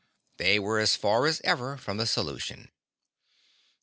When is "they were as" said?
0.37-0.95